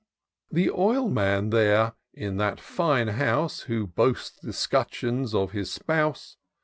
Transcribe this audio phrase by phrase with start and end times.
[0.49, 6.37] "The OUman there, in that fine house, Who boasts th' escutcheons of his spouse.